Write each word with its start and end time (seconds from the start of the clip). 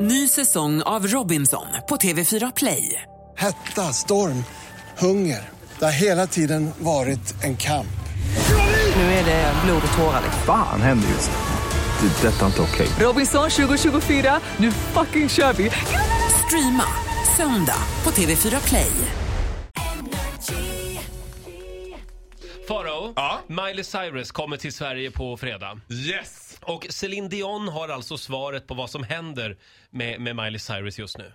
Ny 0.00 0.28
säsong 0.28 0.82
av 0.82 1.06
Robinson 1.06 1.66
på 1.88 1.96
TV4 1.96 2.52
Play. 2.56 3.02
Hetta, 3.36 3.82
storm, 3.92 4.44
hunger. 4.98 5.48
Det 5.78 5.84
har 5.84 5.92
hela 5.92 6.26
tiden 6.26 6.70
varit 6.78 7.44
en 7.44 7.56
kamp. 7.56 7.86
Nu 8.96 9.02
är 9.02 9.24
det 9.24 9.52
blod 9.64 9.82
och 9.92 9.98
tårar. 9.98 10.22
Fan 10.46 10.82
händer 10.82 11.08
just 11.08 11.30
nu. 11.30 12.08
Det. 12.08 12.28
är 12.28 12.32
Detta 12.32 12.42
är 12.42 12.46
inte 12.46 12.62
okej. 12.62 12.88
Robinson 13.06 13.50
2024, 13.50 14.40
nu 14.56 14.72
fucking 14.72 15.28
kör 15.28 15.52
vi! 15.52 15.70
Streama 16.46 16.84
söndag 17.36 17.82
på 18.02 18.10
TV4 18.10 18.68
Play. 18.68 18.90
Farao, 22.68 23.12
Ja? 23.16 23.38
Miley 23.46 23.84
Cyrus 23.84 24.30
kommer 24.32 24.56
till 24.56 24.72
Sverige 24.72 25.10
på 25.10 25.36
fredag. 25.36 25.80
Yes! 25.90 26.49
Och 26.62 26.86
Celine 26.90 27.28
Dion 27.28 27.68
har 27.68 27.88
alltså 27.88 28.18
svaret 28.18 28.66
på 28.66 28.74
vad 28.74 28.90
som 28.90 29.04
händer 29.04 29.58
med, 29.90 30.20
med 30.20 30.36
Miley 30.36 30.58
Cyrus 30.58 30.98
just 30.98 31.18
nu. 31.18 31.32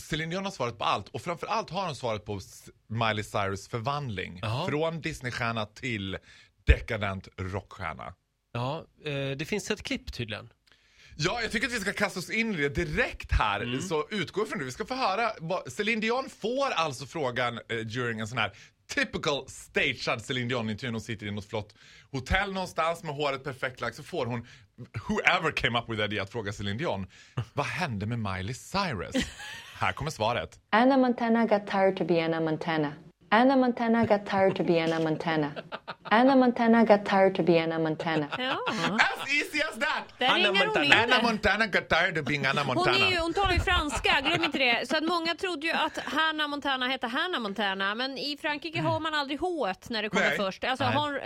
Celine 0.00 0.30
Dion 0.30 0.44
har 0.44 0.50
svaret 0.50 0.78
på 0.78 0.84
allt 0.84 1.08
och 1.08 1.22
framförallt 1.22 1.70
har 1.70 1.86
hon 1.86 1.96
svaret 1.96 2.24
på 2.24 2.40
Miley 2.86 3.24
Cyrus 3.24 3.68
förvandling. 3.68 4.38
Jaha. 4.42 4.66
Från 4.66 5.00
Disneystjärna 5.00 5.66
till 5.66 6.18
dekadent 6.66 7.28
rockstjärna. 7.36 8.14
Ja, 8.52 8.84
eh, 9.04 9.30
det 9.30 9.48
finns 9.48 9.70
ett 9.70 9.82
klipp 9.82 10.12
tydligen. 10.12 10.48
Ja, 11.16 11.42
jag 11.42 11.50
tycker 11.50 11.66
att 11.66 11.72
vi 11.72 11.80
ska 11.80 11.92
kasta 11.92 12.20
oss 12.20 12.30
in 12.30 12.54
i 12.54 12.56
det 12.56 12.68
direkt 12.68 13.32
här. 13.32 13.60
Mm. 13.60 13.82
Så 13.82 14.06
utgå 14.10 14.44
från 14.46 14.58
det. 14.58 14.64
Vi 14.64 14.72
ska 14.72 14.84
få 14.84 14.94
höra. 14.94 15.32
Celine 15.70 16.00
Dion 16.00 16.30
får 16.30 16.70
alltså 16.70 17.06
frågan 17.06 17.60
eh, 17.68 17.76
during 17.76 18.20
en 18.20 18.28
sån 18.28 18.38
här 18.38 18.52
typical 18.94 19.44
stagead 19.48 20.22
Celine 20.22 20.48
Dion-intervjun. 20.48 20.94
Hon 20.94 21.00
sitter 21.00 21.26
i 21.26 21.30
något 21.30 21.44
flott 21.44 21.74
hotell 22.12 22.52
någonstans 22.52 23.04
med 23.04 23.14
håret 23.14 23.44
perfekt 23.44 23.80
lagt. 23.80 23.96
Så 23.96 24.02
får 24.02 24.26
hon, 24.26 24.46
whoever 25.08 25.50
came 25.50 25.78
up 25.78 25.84
with 25.88 25.98
the 25.98 26.04
idea 26.04 26.22
att 26.22 26.30
fråga 26.30 26.52
Celine 26.52 26.78
Dion. 26.78 27.06
Vad 27.52 27.66
hände 27.66 28.06
med 28.06 28.18
Miley 28.18 28.54
Cyrus? 28.54 29.14
här 29.78 29.92
kommer 29.92 30.10
svaret. 30.10 30.58
Anna 30.70 30.96
Montana 30.96 31.46
got 31.46 31.66
tired 31.66 31.96
to 31.96 32.04
be 32.04 32.24
Anna 32.24 32.40
Montana. 32.40 32.92
Anna 33.30 33.56
Montana 33.56 34.06
got 34.06 34.26
tired 34.26 34.56
to 34.56 34.64
be 34.64 34.78
Anna 34.80 34.98
Montana. 35.00 35.52
Anna 36.10 36.36
Montana 36.36 36.84
got 36.84 37.04
tired 37.04 37.34
to 37.34 37.42
be 37.42 37.58
Anna 37.58 37.78
Montana. 37.78 38.28
Ja, 38.38 38.58
As 38.68 39.28
easy 39.28 39.60
as 39.62 39.78
that! 39.78 40.04
där 40.18 40.26
Anna 40.28 40.48
hon 40.48 40.56
Montana. 40.58 40.94
Anna 40.94 41.22
Montana 41.22 41.66
got 41.66 41.88
tired 41.88 42.18
of 42.18 42.24
being 42.24 42.46
Anna 42.46 42.62
Hon, 42.62 42.74
Montana. 42.76 42.96
är 43.06 43.10
ju, 43.10 43.18
hon 43.18 43.32
talar 43.34 43.52
ju 43.52 43.60
franska, 43.60 44.20
glöm 44.20 44.44
inte 44.44 44.58
det. 44.58 44.88
Så 44.88 44.96
att 44.96 45.04
många 45.04 45.34
trodde 45.34 45.66
ju 45.66 45.72
att 45.72 45.98
Hannah 45.98 46.48
Montana 46.48 46.88
hette 46.88 47.06
Hannah 47.06 47.40
Montana. 47.40 47.94
Men 47.94 48.18
i 48.18 48.36
Frankrike 48.40 48.80
har 48.80 49.00
man 49.00 49.14
aldrig 49.14 49.40
H 49.40 49.68
när 49.88 50.02
det 50.02 50.08
kommer 50.08 50.28
Nej. 50.28 50.36
först. 50.36 50.64
Alltså. 50.64 50.84
Hon, 50.84 51.18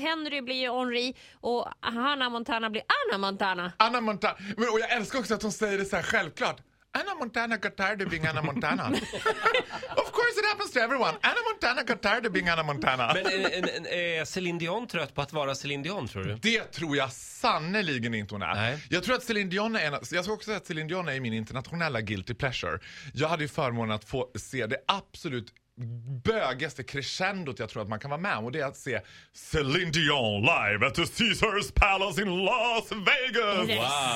Henry 0.00 0.40
blir 0.42 0.56
ju 0.60 0.70
Henri 0.72 1.14
och 1.40 1.68
Hannah 1.80 2.30
Montana 2.30 2.70
blir 2.70 2.82
Anna 3.12 3.18
Montana. 3.18 3.72
Anna 3.76 4.00
Montana. 4.00 4.34
Men, 4.56 4.68
och 4.68 4.80
jag 4.80 4.90
älskar 4.92 5.18
också 5.18 5.34
att 5.34 5.42
hon 5.42 5.52
säger 5.52 5.78
det 5.78 5.84
så 5.84 5.96
här 5.96 6.02
självklart. 6.02 6.56
Anna 6.94 7.14
Montana 7.14 7.56
got 7.56 7.76
tired 7.76 8.02
of 8.02 8.10
being 8.10 8.26
Anna 8.26 8.42
Montana. 8.42 8.84
of 9.96 10.12
course 10.12 10.38
it 10.38 10.44
happens 10.50 10.70
to 10.72 10.80
everyone. 10.80 11.16
Anna 11.22 11.40
Montana 11.50 11.82
got 11.84 12.02
tired 12.02 12.26
of 12.26 12.32
being 12.32 12.48
Anna 12.48 12.62
Montana. 12.62 13.10
Men 13.14 13.26
är, 13.26 13.86
är, 13.86 14.20
är 14.20 14.24
Celine 14.24 14.58
Dion 14.58 14.86
trött 14.86 15.14
på 15.14 15.22
att 15.22 15.32
vara 15.32 15.54
Celine 15.54 15.82
Dion 15.82 16.08
tror 16.08 16.24
du? 16.24 16.34
det 16.34 16.64
tror 16.64 16.96
jag 16.96 17.12
sannerligen 17.12 18.14
inte 18.14 18.34
hon 18.34 18.42
är. 18.42 18.54
Nej. 18.54 18.84
Jag 18.90 19.04
tror 19.04 19.14
att 19.14 19.22
Celine 19.22 19.48
Dion 19.50 19.76
är 19.76 19.86
en, 19.86 19.92
jag 20.10 20.24
ska 20.24 20.32
också 20.32 20.46
säga 20.46 20.56
att 20.56 20.66
Celine 20.66 20.88
Dion 20.88 21.08
är 21.08 21.20
min 21.20 21.32
internationella 21.32 22.00
guilty 22.00 22.34
pleasure. 22.34 22.78
Jag 23.14 23.28
hade 23.28 23.42
ju 23.42 23.48
förmånen 23.48 23.94
att 23.94 24.04
få 24.04 24.30
se 24.34 24.66
det 24.66 24.76
absolut 24.86 25.52
bögigaste 26.24 26.82
crescendot 26.82 27.58
jag 27.58 27.68
tror 27.68 27.82
att 27.82 27.88
man 27.88 27.98
kan 27.98 28.10
vara 28.10 28.20
med 28.20 28.36
om 28.36 28.44
och 28.44 28.52
det 28.52 28.60
är 28.60 28.66
att 28.66 28.76
se 28.76 29.00
Celine 29.32 29.90
Dion 29.90 30.40
live 30.40 30.86
at 30.86 30.94
the 30.94 31.06
Caesars 31.06 31.70
Palace 31.74 32.22
in 32.22 32.44
Las 32.44 32.92
Vegas. 32.92 33.68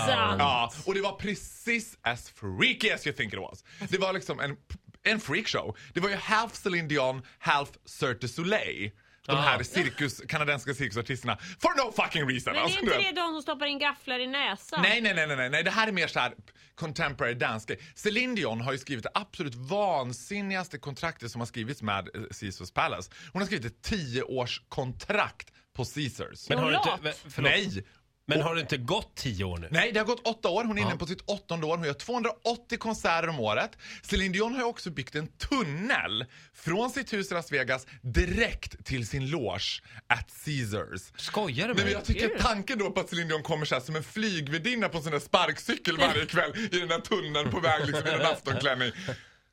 Sant? 0.07 0.39
Ja, 0.39 0.73
och 0.87 0.95
det 0.95 1.01
var 1.01 1.13
precis 1.13 1.99
as 2.03 2.31
freaky 2.31 2.91
as 2.91 3.07
you 3.07 3.17
think 3.17 3.33
it 3.33 3.39
was. 3.39 3.65
Det 3.89 3.99
var 3.99 4.13
liksom 4.13 4.41
en, 4.41 4.57
en 5.03 5.21
freakshow. 5.21 5.77
Det 5.95 6.01
var 6.01 6.09
ju 6.09 6.17
half 6.17 6.55
Celine 6.55 6.89
Dion, 6.89 7.23
half 7.39 7.69
Cirque 7.85 8.19
du 8.21 8.29
Soleil. 8.29 8.91
De 9.27 9.37
här 9.37 9.63
cirkus, 9.63 10.21
kanadensiska 10.29 10.75
cirkusartisterna. 10.75 11.37
For 11.37 11.87
no 11.87 11.93
fucking 11.93 12.29
reason. 12.29 12.53
Men 12.53 12.63
Alltså, 12.63 12.79
är 12.79 12.87
du 12.87 12.95
inte 12.95 13.11
det 13.11 13.21
de 13.21 13.33
som 13.33 13.43
stoppar 13.43 13.67
in 13.67 13.79
gafflar 13.79 14.19
i 14.19 14.27
näsan? 14.27 14.83
Nej, 14.83 15.01
nej, 15.01 15.15
nej, 15.15 15.37
nej, 15.37 15.51
nej. 15.51 15.63
Det 15.65 15.71
här 15.71 15.89
är 15.89 15.93
mer 15.93 16.07
så 16.07 16.21
här 16.21 16.35
contemporary 16.75 17.35
dance 17.35 17.77
Celine 17.95 18.35
Dion 18.35 18.61
har 18.61 18.73
ju 18.73 18.79
skrivit 18.79 19.03
det 19.03 19.11
absolut 19.15 19.55
vansinnigaste 19.55 20.79
kontraktet 20.79 21.31
som 21.31 21.41
har 21.41 21.47
skrivits 21.47 21.83
med 21.83 22.09
eh, 22.15 22.23
Caesars 22.41 22.71
Palace. 22.71 23.11
Hon 23.33 23.43
har 23.43 23.47
skrivit 23.47 23.67
ett 23.67 23.83
tioårskontrakt 23.83 25.53
på 25.77 25.85
Caesars. 25.85 26.49
Men 26.49 26.59
har 26.59 26.71
lat. 26.71 26.99
inte, 26.99 27.15
förlåt. 27.29 27.51
Nej! 27.51 27.85
Men 28.27 28.41
har 28.43 28.55
det 28.55 28.61
inte 28.61 28.77
gått 28.77 29.15
tio 29.17 29.45
år 29.45 29.59
nu? 29.59 29.69
Nej, 29.71 29.93
det 29.93 29.99
har 30.01 30.07
gått 30.07 30.27
åtta 30.27 30.49
år. 30.49 30.65
Hon 30.65 30.79
är 30.79 30.83
inne 30.83 30.91
Ja. 30.91 30.97
på 30.97 31.07
sitt 31.07 31.21
åttonde 31.21 31.67
år. 31.67 31.77
Hon 31.77 31.87
gör 31.87 31.95
280 31.95 32.79
konserter 32.79 33.29
om 33.29 33.41
året. 33.41 33.71
Celine 34.03 34.33
Dion 34.33 34.55
har 34.55 34.63
också 34.65 34.91
byggt 34.91 35.15
en 35.15 35.27
tunnel 35.29 36.25
från 36.55 36.91
sitt 36.91 37.13
hus 37.13 37.31
i 37.31 37.35
Las 37.35 37.53
Vegas 37.53 37.87
direkt 38.03 38.85
till 38.85 39.07
sin 39.07 39.31
loge 39.31 39.83
at 40.07 40.31
Caesars. 40.45 41.13
Skojar 41.17 41.69
du 41.69 41.75
med 41.75 41.77
men 41.77 41.85
mig? 41.85 41.93
jag 41.93 42.05
tycker 42.05 42.39
tanken 42.39 42.79
då 42.79 42.91
på 42.91 43.01
att 43.01 43.09
Celine 43.09 43.29
Dion 43.29 43.43
kommer 43.43 43.67
så 43.67 43.81
som 43.81 43.97
en 43.97 44.05
flygvärdinna 44.05 44.89
på 44.89 44.97
en 44.99 45.03
sån 45.03 45.13
där 45.13 45.19
sparkcykel 45.21 45.97
varje 45.97 46.27
kväll 46.27 46.53
i 46.73 46.79
den 46.79 46.89
där 46.89 47.01
tunneln 47.01 47.51
på 47.51 47.61
väg 47.61 47.87
liksom 47.87 48.07
i 48.07 48.11
en 48.11 48.23
aftonklänning. 48.33 48.93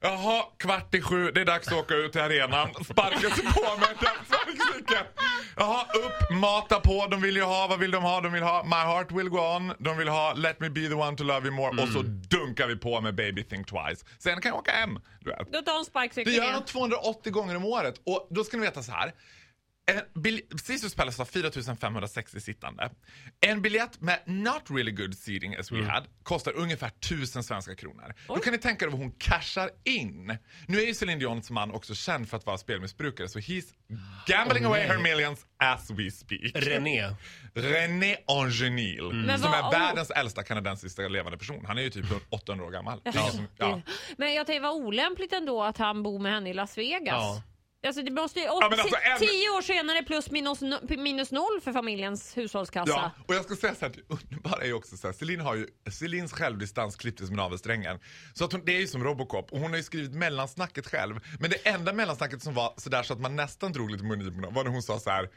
Jaha, 0.01 0.43
kvart 0.57 0.95
i 0.95 1.01
sju, 1.01 1.31
det 1.31 1.41
är 1.41 1.45
dags 1.45 1.67
att 1.67 1.73
åka 1.73 1.93
ut 1.95 2.11
till 2.11 2.21
arenan. 2.21 2.69
Sparka 2.83 3.19
sig 3.29 3.45
på 3.45 3.77
med 3.79 3.89
den 3.99 4.25
sparkcykeln. 4.25 5.05
Jaha, 5.57 5.85
upp, 6.05 6.37
mata 6.37 6.79
på. 6.79 7.07
De 7.11 7.21
vill 7.21 7.35
ju 7.35 7.43
ha, 7.43 7.67
vad 7.67 7.79
vill 7.79 7.91
de 7.91 8.03
ha? 8.03 8.21
De 8.21 8.31
vill 8.33 8.43
ha 8.43 8.63
My 8.63 8.75
Heart 8.93 9.11
Will 9.11 9.29
Go 9.29 9.39
On. 9.39 9.73
De 9.79 9.97
vill 9.97 10.07
ha 10.07 10.33
Let 10.33 10.59
Me 10.59 10.69
Be 10.69 10.88
The 10.88 10.93
One 10.93 11.17
To 11.17 11.23
Love 11.23 11.47
You 11.47 11.55
More. 11.55 11.81
Och 11.83 11.88
så 11.89 12.01
dunkar 12.01 12.67
vi 12.67 12.75
på 12.75 13.01
med 13.01 13.15
Baby 13.15 13.43
Think 13.43 13.67
Twice. 13.67 14.05
Sen 14.19 14.41
kan 14.41 14.49
jag 14.49 14.59
åka 14.59 14.71
hem. 14.71 14.99
Du 15.19 15.29
vet. 15.29 15.53
Då 15.53 15.61
tar 15.61 15.71
hon 15.73 15.81
Det 15.81 15.85
sparkcykeln 15.89 16.35
gör 16.35 16.43
igen. 16.43 16.61
de 16.65 16.71
280 16.71 17.31
gånger 17.31 17.55
om 17.55 17.65
året. 17.65 17.95
Och 18.05 18.27
då 18.29 18.43
ska 18.43 18.57
ni 18.57 18.63
veta 18.63 18.83
så 18.83 18.91
här. 18.91 19.13
Caesars 20.67 20.95
Palace 20.95 21.22
har 21.22 21.25
4560 21.25 22.39
sittande. 22.39 22.89
En 23.41 23.61
biljett 23.61 24.01
med 24.01 24.19
not 24.25 24.63
really 24.69 24.91
good 24.91 25.16
seating 25.17 25.55
as 25.55 25.72
we 25.72 25.77
Mm. 25.77 25.89
had 25.89 26.03
kostar 26.23 26.51
ungefär 26.55 26.89
1000 27.00 27.44
svenska 27.44 27.75
kronor. 27.75 28.13
Då 28.27 28.35
kan 28.35 28.53
ni 28.53 28.59
tänka 28.59 28.85
er 28.85 28.89
vad 28.89 29.00
hon 29.00 29.11
cashar 29.11 29.69
in. 29.83 30.38
Nu 30.67 30.77
är 30.81 30.85
ju 30.85 30.94
Celine 30.94 31.19
Dions 31.19 31.51
man 31.51 31.72
också 31.72 31.95
känd 31.95 32.29
för 32.29 32.38
att 32.38 32.45
vara 32.45 32.57
spelmissbrukare 32.57 33.27
så 33.27 33.39
he's 33.39 33.66
gambling 34.27 34.66
Åh, 34.66 34.72
away 34.72 34.81
her 34.88 34.97
millions 34.97 35.45
as 35.57 35.89
we 35.91 36.11
speak. 36.11 36.51
René. 36.56 37.16
René 37.53 38.16
Angenil, 38.27 39.03
Men 39.13 39.39
som 39.39 39.51
vad- 39.51 39.59
är 39.59 39.63
oh. 39.63 39.71
världens 39.71 40.11
äldsta 40.11 40.44
kanadensiska 40.44 41.07
levande 41.07 41.38
person. 41.38 41.66
Han 41.66 41.77
är 41.77 41.81
ju 41.81 41.89
typ 41.89 42.06
800 42.29 42.66
år 42.66 42.71
gammal. 42.71 43.01
Som- 43.31 43.47
ja. 43.57 43.81
Men 44.17 44.33
jag 44.33 44.47
tänker, 44.47 44.61
vad 44.61 44.73
olämpligt 44.75 45.33
ändå 45.33 45.63
att 45.63 45.77
han 45.77 46.03
bor 46.03 46.19
med 46.19 46.31
henne 46.33 46.50
i 46.50 46.53
Las 46.53 46.77
Vegas. 46.77 47.07
Ja. 47.07 47.44
Alltså 47.88 48.01
det 48.01 48.12
måste 48.12 48.40
ju, 48.40 48.45
Ja, 48.45 48.59
alltså, 48.63 48.95
en- 49.03 49.19
Tio 49.19 49.50
år 49.50 49.62
senare 49.62 50.03
plus 50.03 50.31
minus, 50.31 50.62
no- 50.62 50.97
minus 50.97 51.31
noll 51.31 51.62
för 51.63 51.72
familjens 51.73 52.38
hushållskassa. 52.38 52.91
Ja, 52.94 53.12
och 53.28 53.35
jag 53.35 53.44
ska 53.45 53.56
säga 53.56 53.75
så 53.75 53.85
här, 53.85 53.94
det 53.94 54.01
underbara 54.13 54.62
är 54.62 54.66
ju 54.67 54.73
också 54.73 54.97
så 54.97 55.07
här, 55.07 55.13
Celine 55.13 55.40
har 55.41 55.56
ju, 55.56 55.67
Celines 55.91 56.31
självdistans 56.34 56.95
klipptes 56.95 57.29
med 57.29 57.38
navelsträngen. 57.38 58.00
Så 58.34 58.45
att 58.45 58.51
hon, 58.51 58.66
det 58.66 58.75
är 58.75 58.79
ju 58.79 58.88
som 58.88 59.03
Robocop 59.03 59.51
och 59.51 59.59
hon 59.59 59.69
har 59.69 59.78
ju 59.78 59.84
skrivit 59.84 60.12
mellansnacket 60.13 60.88
själv. 60.88 61.19
Men 61.39 61.50
det 61.50 61.68
enda 61.68 61.94
mellansnacket 61.94 62.41
som 62.44 62.53
var 62.53 62.73
sådär 62.78 63.03
så 63.03 63.13
att 63.13 63.19
man 63.19 63.35
nästan 63.35 63.72
drog 63.72 63.91
lite 63.91 64.03
mungiporna 64.03 64.50
var 64.50 64.63
när 64.63 64.72
hon 64.72 64.84
sa 64.84 65.00
så 65.00 65.09
här. 65.09 65.29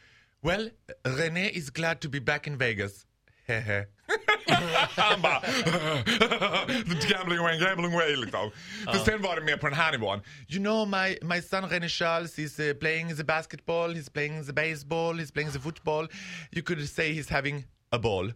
Well, 0.42 0.70
René 1.19 1.50
is 1.50 1.70
glad 1.70 2.00
to 2.00 2.08
be 2.08 2.20
back 2.20 2.47
in 2.47 2.58
Vegas. 2.58 3.06
Hehe. 3.47 3.86
Han 4.96 5.22
bara 5.22 5.40
gambling 7.08 7.38
away, 7.38 7.58
gambling 7.58 7.94
away 7.94 8.16
liksom. 8.16 8.50
För 8.84 8.98
sen 8.98 9.22
var 9.22 9.36
det 9.36 9.42
mer 9.42 9.56
på 9.56 9.68
den 9.68 9.76
här 9.76 9.92
nivån. 9.92 10.20
You 10.48 10.60
know 10.60 10.88
my, 10.88 11.18
my 11.22 11.42
son 11.42 11.64
René 11.70 11.88
Charles 11.88 12.38
is 12.38 12.58
uh, 12.58 12.74
playing 12.74 13.16
the 13.16 13.24
basketball, 13.24 13.94
he's 13.94 14.10
playing 14.12 14.46
the 14.46 14.52
baseball, 14.52 15.14
he's 15.14 15.32
playing 15.32 15.52
the 15.52 15.60
football. 15.60 16.08
You 16.50 16.62
could 16.62 16.88
say 16.88 17.12
he's 17.12 17.30
having 17.30 17.64
a 17.90 17.98
ball. 17.98 18.32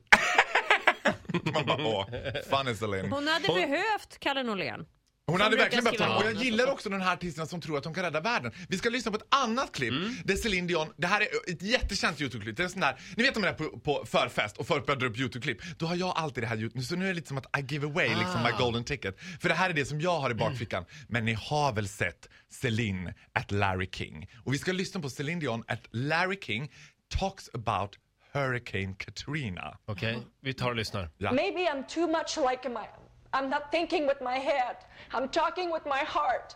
Man 1.53 1.66
bara 1.66 1.87
åh, 1.87 2.75
Celine. 2.75 3.09
Hon 3.09 3.28
hade 3.28 3.47
behövt 3.47 4.19
Kalle 4.19 4.43
Norlén. 4.43 4.86
Hon 5.28 5.41
hade 5.41 5.57
verkligen 5.57 5.84
behövt 5.84 6.01
honom. 6.01 6.17
Och 6.17 6.25
jag 6.25 6.34
gillar 6.34 6.67
också 6.67 6.89
den 6.89 7.01
här 7.01 7.13
artisterna 7.13 7.47
som 7.47 7.61
tror 7.61 7.78
att 7.78 7.84
de 7.84 7.95
kan 7.95 8.05
rädda 8.05 8.21
världen. 8.21 8.53
Vi 8.69 8.78
ska 8.78 8.89
lyssna 8.91 9.11
på 9.11 9.17
ett 9.17 9.27
annat 9.28 9.73
klipp 9.73 9.95
där 10.25 10.37
Celine 10.37 10.67
Dion, 10.67 10.93
det 10.97 11.07
här 11.07 11.21
är 11.21 11.53
ett 11.53 11.63
jättekänt 11.63 12.21
YouTube-klipp. 12.21 12.57
Det 12.57 12.63
är 12.63 12.65
en 12.65 12.71
sån 12.71 12.81
där, 12.81 13.01
ni 13.17 13.23
vet 13.23 13.37
om 13.37 13.43
det 13.43 13.49
är 13.49 13.53
på, 13.53 13.78
på 13.78 14.05
förfest 14.07 14.57
och 14.57 14.67
folk 14.67 14.87
börjar 14.87 15.01
dra 15.01 15.07
upp 15.07 15.19
YouTube-klipp. 15.19 15.59
Då 15.78 15.87
har 15.87 15.97
jag 15.97 16.13
alltid 16.17 16.43
det 16.43 16.47
här 16.47 16.57
YouTube, 16.57 16.83
så 16.83 16.97
nu 16.97 17.05
är 17.05 17.09
det 17.09 17.15
lite 17.15 17.28
som 17.28 17.39
att 17.39 17.59
I 17.59 17.75
give 17.75 17.87
away 17.87 18.09
liksom 18.09 18.43
my 18.43 18.51
golden 18.59 18.84
ticket. 18.84 19.21
För 19.41 19.49
det 19.49 19.55
här 19.55 19.71
är 19.71 19.75
det 19.75 19.84
som 19.84 20.01
jag 20.01 20.21
har 20.21 20.31
i 20.31 20.34
bakfickan. 20.34 20.84
Men 21.09 21.25
ni 21.25 21.33
har 21.33 21.73
väl 21.73 21.89
sett 21.89 22.28
Celine 22.51 23.13
at 23.33 23.51
Larry 23.51 23.89
King? 23.93 24.31
Och 24.45 24.55
vi 24.55 24.59
ska 24.59 24.73
lyssna 24.73 25.01
på 25.01 25.11
Celine 25.11 25.39
Dion 25.39 25.65
at 25.69 25.81
Larry 25.91 26.39
King 26.43 26.73
talks 27.09 27.51
about 27.55 27.91
Hurricane 28.33 28.95
Katrina. 28.99 29.78
Okej, 29.87 30.19
vi 30.41 30.55
tar 30.55 30.71
och 30.71 30.77
lyssnar. 30.77 31.11
Ja. 31.19 31.33
Maybe 31.33 31.59
I'm 31.59 31.87
too 31.87 32.07
much 32.07 32.51
like 32.51 32.69
my. 32.69 33.05
I'm 33.33 33.49
not 33.51 33.71
thinking 33.71 34.07
with 34.07 34.21
my 34.21 34.39
head. 34.39 34.77
I'm 35.13 35.28
talking 35.28 35.71
with 35.71 35.87
my 35.87 35.99
heart. 35.99 36.55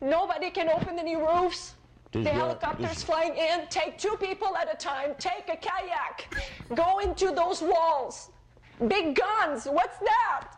Nobody 0.00 0.50
can 0.50 0.68
open 0.68 0.98
any 0.98 1.16
roofs. 1.16 1.74
The 2.12 2.30
helicopters 2.30 3.02
flying 3.02 3.36
in. 3.36 3.66
Take 3.68 3.98
two 3.98 4.16
people 4.20 4.56
at 4.56 4.72
a 4.72 4.76
time. 4.76 5.14
Take 5.18 5.48
a 5.48 5.56
kayak. 5.56 6.34
Go 6.74 7.00
into 7.00 7.30
those 7.32 7.60
walls. 7.62 8.30
Big 8.88 9.14
guns. 9.14 9.66
What's 9.66 9.98
that? 9.98 10.48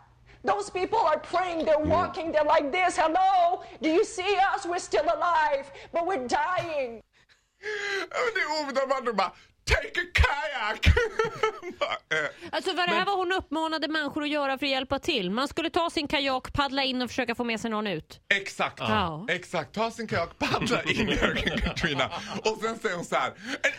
Those 0.45 0.71
people 0.71 1.01
are 1.01 1.19
praying, 1.19 1.65
they're 1.65 1.79
walking, 1.79 2.31
they're 2.31 2.45
like 2.45 2.71
this. 2.71 2.97
Hello, 2.97 3.63
do 3.83 3.91
you 3.91 4.05
see 4.05 4.37
us? 4.55 4.65
We're 4.65 4.79
still 4.79 5.05
alive, 5.05 5.71
but 5.93 6.07
we're 6.07 6.27
dying. 6.27 7.03
Men 7.61 8.33
Det 8.35 8.41
är 8.41 8.63
omedelbart 8.63 9.17
bara 9.17 9.33
Take 9.69 10.01
a 10.01 10.05
kayak! 10.15 10.87
Eh, 12.11 12.49
Alltså 12.53 12.73
vad 12.75 12.89
det 12.89 12.95
här 12.95 13.05
var 13.05 13.17
hon 13.17 13.33
uppmanade 13.33 13.89
människor 13.89 14.23
att 14.23 14.29
göra 14.29 14.59
för 14.59 14.67
att 14.67 14.71
hjälpa 14.73 14.99
till. 14.99 15.31
Man 15.31 15.49
skulle 15.49 15.71
ta 15.71 15.91
sin 15.91 16.09
kajak, 16.09 16.53
paddla 16.53 16.85
in 16.85 17.03
och 17.03 17.09
försöka 17.11 17.35
få 17.35 17.45
med 17.45 17.61
sig 17.61 17.71
någon 17.71 17.87
ut. 17.87 18.21
Exakt, 18.35 18.79
Ja. 18.81 19.27
exakt. 19.31 19.75
Ta 19.75 19.91
sin 19.91 20.07
kajak, 20.09 20.39
paddla 20.39 20.83
in 20.83 21.09
i 21.09 21.17
Hurricane 21.17 21.61
Katrina. 21.65 22.11
Och 22.45 22.59
sen 22.63 22.79
säger 22.79 22.97
hon 22.97 23.05
så 23.05 23.15
här. 23.17 23.27
And 23.29 23.35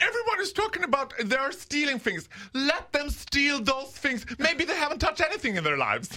everyone 0.07 0.41
is 0.44 0.53
talking 0.53 0.83
about 0.83 1.30
they 1.30 1.38
are 1.39 1.53
stealing 1.53 2.00
things. 2.00 2.30
Let 2.53 2.92
them 2.92 3.09
steal 3.09 3.65
those 3.65 4.00
things. 4.09 4.25
Maybe 4.39 4.65
they 4.65 4.75
haven't 4.75 5.00
touched 5.00 5.25
anything 5.30 5.57
in 5.57 5.63
their 5.63 5.77
lives. 5.77 6.09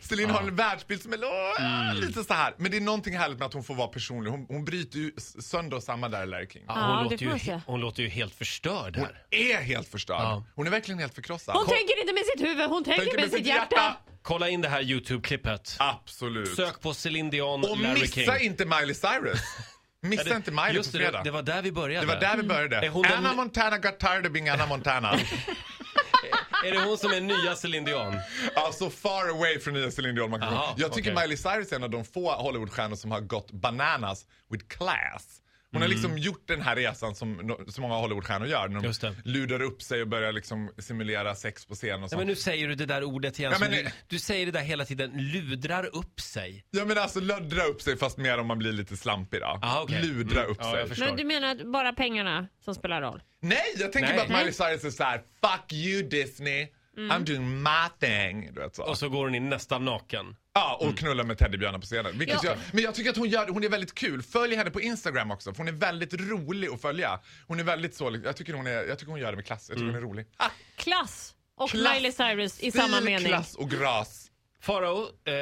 Celine 0.00 0.30
har 0.30 0.40
en 0.42 0.56
världsbild 0.56 1.02
som 1.02 1.12
är 1.12 1.18
åh, 1.24 1.94
lite 1.94 2.24
så 2.24 2.34
här. 2.34 2.54
Men 2.56 2.70
det 2.70 2.76
är 2.76 2.80
någonting 2.80 3.18
härligt 3.18 3.38
med 3.38 3.46
att 3.46 3.54
hon 3.54 3.64
får 3.64 3.74
vara 3.74 3.88
personlig. 3.88 4.30
Hon, 4.30 4.46
hon 4.48 4.64
bryter 4.64 4.98
ju 4.98 5.12
sönder 5.42 5.76
och 5.76 5.82
samman 5.82 6.10
där 6.10 6.22
i 6.22 6.26
Larry 6.26 6.46
King. 6.48 6.62
Ja, 6.68 6.74
Ja, 6.76 6.86
hon, 6.86 6.96
det 7.08 7.24
låter 7.24 7.46
ju, 7.52 7.60
hon 7.66 7.80
låter 7.80 8.02
ju 8.02 8.08
helt 8.08 8.34
förstörd 8.50 8.96
Hon 8.96 9.04
här. 9.04 9.24
är 9.30 9.60
helt 9.62 9.88
förstörd. 9.88 10.20
Ja. 10.20 10.44
Hon 10.54 10.66
är 10.66 10.70
verkligen 10.70 10.98
helt 10.98 11.14
förkrossad. 11.14 11.54
Hon 11.56 11.66
tänker 11.66 12.00
inte 12.00 12.12
med 12.12 12.22
sitt 12.24 12.46
huvud, 12.48 12.66
hon 12.70 12.84
tänker, 12.84 13.16
med, 13.20 13.30
sitt 13.30 13.46
hjärta. 13.46 13.96
Kolla 14.22 14.48
in 14.48 14.60
det 14.60 14.68
här 14.68 14.82
YouTube-klippet. 14.82 15.76
Absolut. 15.78 16.56
Sök 16.56 16.80
på 16.80 16.94
Celine 16.94 17.30
Dion, 17.30 17.64
och 17.64 17.78
Larry 17.78 18.00
missa 18.00 18.38
King. 18.38 18.46
inte 18.46 18.64
Miley 18.64 18.94
Cyrus. 18.94 19.40
Missa 20.02 20.22
Ja, 20.22 20.28
det- 20.30 20.36
inte 20.36 20.50
Miley 20.50 20.72
Just 20.74 20.92
på 20.92 20.98
det, 20.98 21.04
fredag. 21.04 21.18
det, 21.18 21.24
det 21.24 21.30
var 21.30 21.42
där 21.42 21.62
vi 21.62 21.72
började. 21.72 22.06
Det 22.06 22.14
var 22.14 22.20
där 22.20 22.36
vi 22.36 22.42
började. 22.42 22.76
Är 22.76 22.88
hon 22.88 23.02
den- 23.02 23.12
Anna 23.12 23.32
Montana 23.32 23.78
got 23.78 23.98
tired 24.00 24.26
of 24.26 24.32
being 24.32 24.48
Anna 24.48 24.66
Montana. 24.66 25.12
Är 26.64 26.72
det 26.72 26.78
hon 26.80 26.98
som 26.98 27.10
är 27.12 27.20
nya 27.20 27.56
Celine 27.56 27.84
Dion? 27.84 28.16
alltså 28.54 28.90
far 28.90 29.28
away 29.28 29.58
från 29.60 29.74
nya 29.74 29.90
Celine 29.90 30.14
Dion 30.14 30.30
man 30.30 30.40
kan 30.40 30.48
komma. 30.48 30.74
Jag 30.76 30.92
tycker 30.92 31.12
okej. 31.12 31.22
Miley 31.22 31.36
Cyrus 31.36 31.72
är 31.72 31.76
en 31.76 31.84
av 31.84 31.90
de 31.90 32.04
få 32.04 32.32
Hollywoodstjärnor 32.32 32.96
som 32.96 33.10
har 33.10 33.20
gått 33.20 33.50
bananas 33.52 34.26
with 34.50 34.64
class. 34.66 35.40
Hon 35.72 35.82
har 35.82 35.86
Mm. 35.88 35.96
liksom 35.96 36.18
gjort 36.18 36.48
den 36.48 36.60
här 36.62 36.76
resan 36.76 37.14
som 37.14 37.56
så 37.68 37.80
många 37.80 37.94
Hollywoodstjärnor 37.94 38.48
gör. 38.48 38.68
När 38.68 38.82
Just 38.82 39.00
det. 39.00 39.14
de 39.24 39.30
ludar 39.30 39.62
upp 39.62 39.82
sig 39.82 40.02
och 40.02 40.08
börjar 40.08 40.32
liksom 40.32 40.70
simulera 40.78 41.34
sex 41.34 41.66
på 41.66 41.74
scen 41.74 42.02
och 42.02 42.10
sånt. 42.10 42.20
men 42.20 42.26
nu 42.26 42.36
säger 42.36 42.68
du 42.68 42.74
det 42.74 42.86
där 42.86 43.04
ordet 43.04 43.38
igen. 43.38 43.52
Ja, 43.52 43.58
som 43.58 43.68
men- 43.74 43.84
du, 43.84 43.90
du 44.06 44.18
säger 44.18 44.46
det 44.46 44.52
där 44.52 44.60
hela 44.60 44.84
tiden. 44.84 45.10
Ludrar 45.32 45.96
upp 45.96 46.20
sig. 46.20 46.64
Ja 46.70 46.84
men 46.84 46.98
alltså 46.98 47.20
luddra 47.20 47.62
upp 47.64 47.82
sig 47.82 47.96
fast 47.96 48.18
mer 48.18 48.38
om 48.38 48.46
man 48.46 48.58
blir 48.58 48.72
lite 48.72 48.96
slampig 48.96 49.40
då. 49.40 49.46
Aha, 49.46 49.80
okej. 49.82 50.02
Ludra 50.02 50.40
Mm. 50.40 50.50
upp 50.52 50.56
Ja, 50.60 50.70
sig. 50.70 50.80
jag 50.80 50.88
förstår. 50.88 51.06
Men 51.06 51.16
du 51.16 51.24
menar 51.24 51.48
att 51.50 51.66
bara 51.72 51.92
pengarna 51.92 52.46
som 52.64 52.74
spelar 52.74 53.02
roll? 53.02 53.22
Nej, 53.40 53.58
jag 53.78 53.92
tänker 53.92 54.08
Nej. 54.08 54.16
bara 54.16 54.22
att 54.38 54.44
Miley 54.44 54.52
Cyrus 54.52 54.84
är 54.84 54.90
såhär, 54.90 55.18
fuck 55.40 55.72
you 55.72 56.02
Disney, 56.08 56.68
I'm 56.96 57.24
doing 57.24 57.62
my 57.62 57.88
thing. 58.08 58.54
Du 58.54 58.60
vet 58.60 58.76
så. 58.76 58.82
Och 58.82 58.98
så 58.98 59.08
går 59.08 59.24
hon 59.24 59.34
in 59.34 59.48
nästan 59.48 59.84
naken. 59.84 60.36
Ja, 60.60 60.78
och 60.88 60.98
knullar 60.98 61.24
med 61.24 61.38
teddybjörnar 61.38 61.78
på 61.78 61.86
scenen. 61.86 62.18
Vilket 62.18 62.42
Ja. 62.44 62.50
jag, 62.50 62.58
men 62.72 62.84
jag 62.84 62.94
tycker 62.94 63.10
att 63.10 63.16
hon, 63.16 63.28
gör, 63.28 63.48
hon 63.48 63.64
är 63.64 63.68
väldigt 63.68 63.94
kul. 63.94 64.22
Följ 64.22 64.56
henne 64.56 64.70
på 64.70 64.80
Instagram 64.80 65.30
också, 65.30 65.52
för 65.52 65.58
hon 65.58 65.68
är 65.68 65.72
väldigt 65.72 66.14
rolig 66.14 66.68
att 66.68 66.80
följa. 66.80 67.20
Hon 67.46 67.60
är 67.60 67.64
väldigt 67.64 67.94
så, 67.94 68.20
jag 68.24 68.36
tycker 68.36 68.52
hon, 68.52 68.66
är, 68.66 68.70
jag 68.84 68.98
tycker 68.98 69.10
hon 69.10 69.20
gör 69.20 69.30
det 69.30 69.36
med 69.36 69.46
klass. 69.46 69.68
Jag 69.68 69.76
tycker 69.78 69.86
hon 69.86 69.96
är 69.96 70.00
rolig. 70.00 70.26
Ah, 70.36 70.48
Klass 70.76 71.34
och 71.56 71.70
klass, 71.70 71.94
Miley 71.94 72.12
Cyrus 72.12 72.60
i 72.60 72.72
samma 72.72 73.00
mening. 73.00 73.28
klass 73.28 73.54
och 73.54 73.70
gras. 73.70 74.30
Farao, 74.60 75.02
eh, 75.02 75.34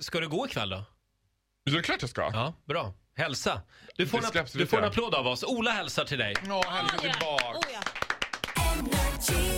ska 0.00 0.20
du 0.20 0.28
gå 0.28 0.46
ikväll 0.46 0.68
då? 0.70 0.84
Ja, 1.64 1.72
det 1.72 1.78
är 1.78 1.82
klart 1.82 1.98
jag 2.00 2.10
ska. 2.10 2.20
Ja, 2.32 2.54
bra. 2.68 2.94
Hälsa. 3.16 3.60
Du 3.96 4.06
får, 4.06 4.18
en, 4.38 4.46
du 4.54 4.66
får 4.66 4.78
en 4.78 4.84
applåd 4.84 5.14
av 5.14 5.26
oss. 5.26 5.44
Ola 5.44 5.70
hälsar 5.70 6.04
till 6.04 6.18
dig. 6.18 6.34
Åh, 6.50 6.70
hälsa 6.70 6.96
Oh, 6.96 7.06
ja. 7.06 7.12
tillbaks. 7.12 7.66
Oh, 7.66 7.72
ja. 7.72 9.57